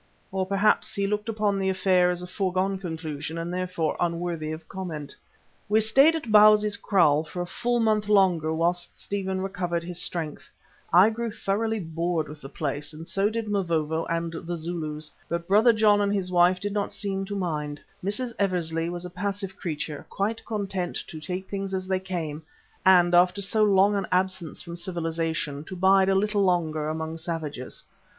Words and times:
Or, 0.31 0.47
perhaps, 0.47 0.95
he 0.95 1.05
looked 1.05 1.29
upon 1.29 1.59
the 1.59 1.69
affair 1.69 2.09
as 2.09 2.23
a 2.23 2.27
foregone 2.27 2.79
conclusion 2.79 3.37
and 3.37 3.53
therefore 3.53 3.95
unworthy 3.99 4.51
of 4.51 4.67
comment. 4.67 5.15
We 5.69 5.79
stayed 5.79 6.15
at 6.15 6.31
Bausi's 6.31 6.75
kraal 6.75 7.23
for 7.23 7.39
a 7.39 7.45
full 7.45 7.79
month 7.79 8.09
longer 8.09 8.51
whilst 8.51 8.97
Stephen 8.97 9.41
recovered 9.41 9.83
his 9.83 10.01
strength. 10.01 10.49
I 10.91 11.11
grew 11.11 11.29
thoroughly 11.29 11.79
bored 11.79 12.27
with 12.27 12.41
the 12.41 12.49
place 12.49 12.93
and 12.95 13.07
so 13.07 13.29
did 13.29 13.47
Mavovo 13.47 14.05
and 14.05 14.33
the 14.33 14.57
Zulus, 14.57 15.11
but 15.29 15.47
Brother 15.47 15.71
John 15.71 16.01
and 16.01 16.11
his 16.11 16.31
wife 16.31 16.59
did 16.59 16.73
not 16.73 16.91
seem 16.91 17.23
to 17.25 17.35
mind. 17.35 17.79
Mrs. 18.03 18.33
Eversley 18.39 18.89
was 18.89 19.05
a 19.05 19.11
passive 19.11 19.55
creature, 19.55 20.07
quite 20.09 20.43
content 20.47 20.97
to 21.09 21.19
take 21.19 21.47
things 21.47 21.75
as 21.75 21.87
they 21.87 21.99
came 21.99 22.41
and 22.83 23.13
after 23.13 23.39
so 23.39 23.63
long 23.63 23.93
an 23.95 24.07
absence 24.11 24.63
from 24.63 24.75
civilization, 24.75 25.63
to 25.65 25.75
bide 25.75 26.09
a 26.09 26.15
little 26.15 26.41
longer 26.43 26.89
among 26.89 27.19
savages. 27.19 27.83